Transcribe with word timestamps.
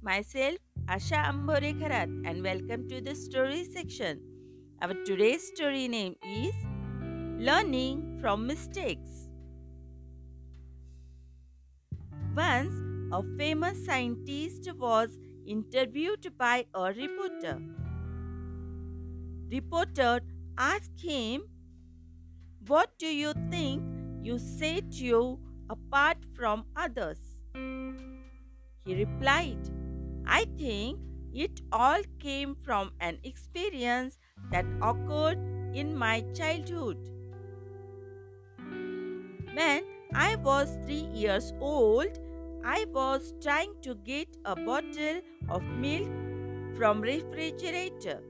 myself 0.00 0.56
Asha 0.86 1.18
Ambore 1.30 1.72
Kharat 1.78 2.08
and 2.24 2.42
welcome 2.42 2.88
to 2.88 3.02
the 3.02 3.14
story 3.14 3.64
section. 3.64 4.22
Our 4.80 4.94
today's 5.04 5.46
story 5.48 5.88
name 5.88 6.14
is 6.26 6.54
Learning 7.48 8.16
from 8.18 8.46
Mistakes. 8.46 9.28
Once 12.34 12.72
a 13.12 13.22
famous 13.36 13.84
scientist 13.84 14.72
was 14.78 15.18
interviewed 15.46 16.32
by 16.38 16.64
a 16.74 16.84
reporter. 16.84 17.60
Reporter 19.50 20.20
asked 20.56 21.02
him, 21.02 21.42
What 22.66 22.98
do 22.98 23.06
you 23.06 23.34
think 23.50 23.82
you 24.22 24.38
set 24.38 24.94
you 24.94 25.38
apart 25.68 26.24
from 26.34 26.64
others? 26.74 27.18
He 28.88 28.94
replied, 28.94 29.68
I 30.26 30.46
think 30.56 30.98
it 31.34 31.60
all 31.70 32.00
came 32.18 32.54
from 32.54 32.90
an 33.00 33.18
experience 33.22 34.16
that 34.50 34.64
occurred 34.80 35.38
in 35.74 35.94
my 35.94 36.22
childhood. 36.34 36.96
When 39.52 39.84
I 40.14 40.36
was 40.36 40.78
three 40.86 41.06
years 41.12 41.52
old, 41.60 42.18
I 42.64 42.86
was 42.90 43.34
trying 43.42 43.74
to 43.82 43.94
get 43.94 44.28
a 44.46 44.56
bottle 44.56 45.20
of 45.50 45.62
milk 45.64 46.08
from 46.78 47.02
refrigerator. 47.02 48.22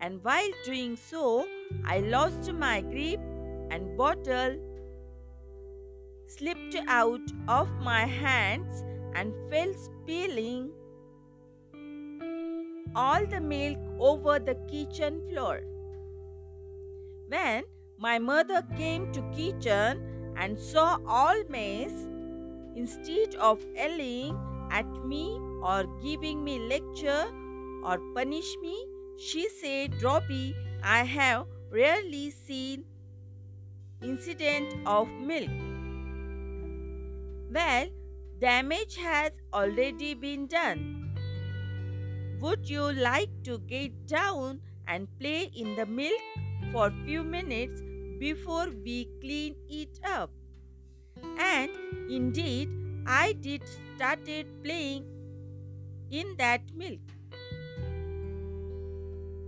And 0.00 0.22
while 0.22 0.52
doing 0.64 0.94
so, 0.94 1.48
I 1.84 1.98
lost 1.98 2.52
my 2.52 2.80
grip 2.80 3.18
and 3.72 3.98
bottle 3.98 4.56
slipped 6.28 6.76
out 6.86 7.32
of 7.48 7.68
my 7.80 8.06
hands 8.06 8.84
and 9.14 9.34
fell 9.50 9.72
spilling 9.74 10.70
all 12.94 13.26
the 13.26 13.40
milk 13.40 13.78
over 13.98 14.38
the 14.38 14.54
kitchen 14.70 15.22
floor. 15.28 15.60
When 17.28 17.64
my 17.98 18.18
mother 18.18 18.62
came 18.76 19.12
to 19.12 19.22
kitchen 19.36 20.34
and 20.36 20.58
saw 20.58 20.98
all 21.06 21.42
mess, 21.48 21.92
instead 22.74 23.34
of 23.36 23.64
yelling 23.74 24.38
at 24.70 24.86
me 25.04 25.38
or 25.62 25.84
giving 26.02 26.44
me 26.44 26.58
lecture 26.58 27.26
or 27.84 27.98
punish 28.14 28.56
me, 28.62 28.86
she 29.18 29.48
said, 29.48 30.02
Robbie, 30.02 30.54
I 30.82 31.04
have 31.04 31.46
rarely 31.70 32.30
seen 32.30 32.84
incident 34.00 34.74
of 34.86 35.08
milk. 35.10 35.50
Well, 37.50 37.88
Damage 38.40 38.96
has 38.96 39.32
already 39.52 40.14
been 40.14 40.46
done. 40.46 41.10
Would 42.40 42.70
you 42.70 42.92
like 42.92 43.30
to 43.42 43.58
get 43.58 44.06
down 44.06 44.60
and 44.86 45.08
play 45.18 45.50
in 45.56 45.74
the 45.74 45.86
milk 45.86 46.20
for 46.70 46.92
few 47.04 47.24
minutes 47.24 47.82
before 48.20 48.68
we 48.84 49.08
clean 49.20 49.56
it 49.68 49.98
up? 50.04 50.30
And 51.40 51.70
indeed, 52.08 52.68
I 53.08 53.32
did 53.32 53.62
started 53.96 54.46
playing 54.62 55.04
in 56.12 56.36
that 56.38 56.62
milk. 56.76 57.00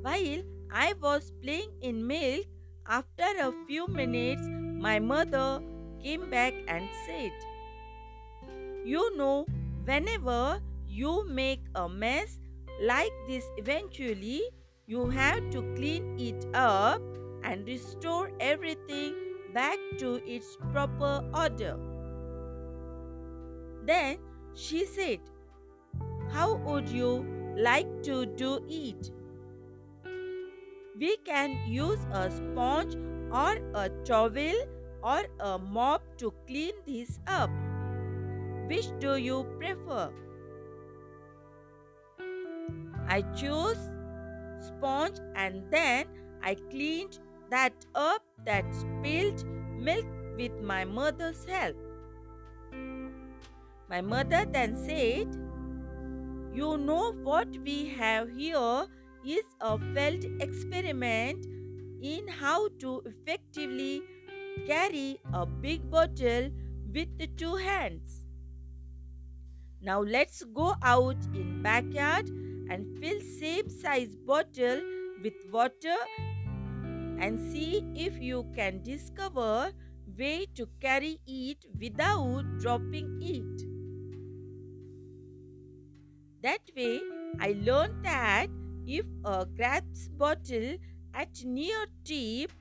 While 0.02 0.42
I 0.72 0.94
was 1.00 1.30
playing 1.41 1.70
in 1.80 2.04
milk, 2.04 2.47
after 2.88 3.30
a 3.38 3.52
few 3.69 3.86
minutes, 3.86 4.42
my 4.48 4.98
mother 4.98 5.62
came 6.02 6.28
back 6.28 6.54
and 6.66 6.88
said, 7.06 7.30
you 8.84 9.16
know, 9.16 9.47
whenever 9.84 10.60
you 10.87 11.27
make 11.28 11.60
a 11.75 11.88
mess 11.88 12.38
like 12.82 13.12
this, 13.28 13.44
eventually 13.56 14.43
you 14.87 15.09
have 15.09 15.50
to 15.50 15.62
clean 15.75 16.19
it 16.19 16.47
up 16.54 17.00
and 17.44 17.66
restore 17.66 18.31
everything 18.41 19.15
back 19.54 19.78
to 19.99 20.21
its 20.27 20.56
proper 20.72 21.25
order. 21.34 21.78
Then 23.84 24.19
she 24.54 24.84
said, 24.84 25.21
How 26.31 26.54
would 26.54 26.88
you 26.88 27.25
like 27.56 28.03
to 28.04 28.27
do 28.27 28.65
it? 28.69 29.10
We 30.99 31.16
can 31.25 31.56
use 31.66 31.99
a 32.12 32.31
sponge 32.31 32.94
or 33.33 33.56
a 33.75 33.88
towel 34.04 34.54
or 35.03 35.22
a 35.41 35.59
mop 35.59 36.03
to 36.19 36.34
clean 36.47 36.75
this 36.87 37.19
up. 37.27 37.50
Which 38.70 38.86
do 39.00 39.16
you 39.16 39.44
prefer? 39.58 40.12
I 43.08 43.22
chose 43.34 43.81
sponge 44.66 45.19
and 45.34 45.64
then 45.72 46.06
I 46.41 46.54
cleaned 46.54 47.19
that 47.50 47.72
up 47.97 48.22
that 48.47 48.64
spilled 48.72 49.44
milk 49.76 50.06
with 50.36 50.53
my 50.62 50.84
mother's 50.84 51.44
help. 51.47 51.76
My 53.88 54.00
mother 54.03 54.47
then 54.48 54.76
said, 54.76 55.34
You 56.54 56.78
know 56.78 57.12
what 57.25 57.48
we 57.64 57.88
have 57.98 58.30
here 58.30 58.86
is 59.26 59.44
a 59.60 59.78
failed 59.94 60.26
experiment 60.41 61.44
in 62.00 62.28
how 62.28 62.69
to 62.78 63.03
effectively 63.04 64.03
carry 64.69 65.19
a 65.32 65.44
big 65.44 65.91
bottle 65.91 66.50
with 66.94 67.19
the 67.19 67.26
two 67.36 67.56
hands. 67.56 68.19
Now 69.82 70.00
let's 70.00 70.42
go 70.42 70.74
out 70.82 71.16
in 71.34 71.62
backyard 71.62 72.28
and 72.28 72.98
fill 72.98 73.20
same 73.20 73.70
size 73.70 74.14
bottle 74.26 74.80
with 75.22 75.32
water 75.50 75.96
and 77.18 77.38
see 77.50 77.82
if 77.94 78.20
you 78.20 78.46
can 78.54 78.82
discover 78.82 79.72
way 80.18 80.46
to 80.54 80.68
carry 80.80 81.18
it 81.26 81.64
without 81.80 82.44
dropping 82.58 83.18
it. 83.22 83.62
That 86.42 86.60
way 86.76 87.00
I 87.38 87.56
learned 87.62 88.04
that 88.04 88.48
if 88.86 89.06
a 89.24 89.47
grabs 89.47 90.08
bottle 90.10 90.76
at 91.14 91.42
near 91.44 91.86
tip 92.04 92.52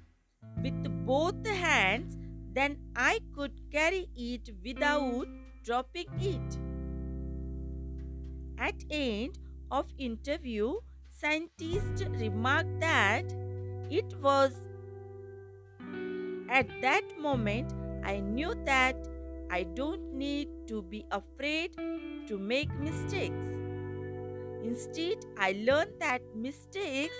with 0.64 1.06
both 1.06 1.46
hands 1.46 2.18
then 2.54 2.78
I 2.96 3.20
could 3.36 3.60
carry 3.72 4.08
it 4.16 4.50
without 4.64 5.28
dropping 5.64 6.08
it. 6.20 6.69
At 8.60 8.76
end 8.92 9.40
of 9.72 9.88
interview, 9.98 10.74
scientists 11.10 12.04
remarked 12.04 12.82
that 12.82 13.24
it 13.90 14.14
was 14.22 14.52
at 16.50 16.68
that 16.82 17.04
moment 17.18 17.74
I 18.04 18.20
knew 18.20 18.54
that 18.66 18.98
I 19.50 19.64
don't 19.64 20.14
need 20.14 20.50
to 20.68 20.82
be 20.82 21.06
afraid 21.12 21.76
to 22.28 22.38
make 22.38 22.70
mistakes. 22.80 23.48
Instead, 24.64 25.26
I 25.38 25.54
learned 25.66 25.94
that 26.00 26.22
mistakes 26.36 27.16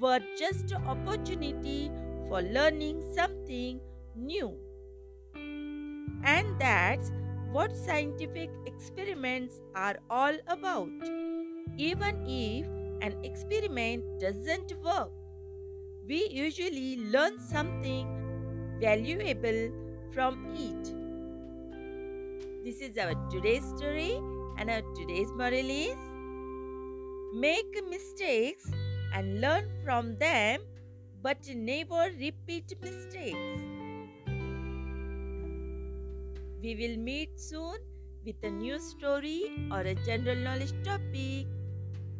were 0.00 0.20
just 0.38 0.72
an 0.72 0.86
opportunity 0.86 1.90
for 2.28 2.40
learning 2.40 3.02
something 3.14 3.80
new. 4.16 4.56
And 6.24 6.58
that's 6.58 7.10
what 7.52 7.76
scientific 7.76 8.50
experiments 8.66 9.60
are 9.74 9.96
all 10.10 10.36
about. 10.48 10.90
Even 11.76 12.22
if 12.26 12.66
an 13.02 13.16
experiment 13.24 14.04
doesn't 14.20 14.72
work, 14.82 15.10
we 16.06 16.28
usually 16.30 16.96
learn 17.10 17.38
something 17.38 18.06
valuable 18.80 19.70
from 20.12 20.54
it. 20.56 20.94
This 22.64 22.80
is 22.80 22.98
our 22.98 23.14
today's 23.30 23.64
story 23.76 24.20
and 24.58 24.70
our 24.70 24.82
today's 24.94 25.32
moral 25.32 25.70
is 25.70 25.96
make 27.34 27.82
mistakes 27.88 28.70
and 29.14 29.40
learn 29.40 29.68
from 29.84 30.16
them 30.18 30.60
but 31.22 31.38
never 31.54 32.10
repeat 32.18 32.74
mistakes. 32.82 33.77
We 36.62 36.74
will 36.76 36.96
meet 36.98 37.38
soon 37.40 37.78
with 38.24 38.42
a 38.42 38.50
new 38.50 38.78
story 38.80 39.50
or 39.70 39.80
a 39.80 39.94
general 39.94 40.36
knowledge 40.36 40.74
topic. 40.84 41.46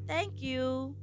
Thank 0.06 0.42
you. 0.42 0.96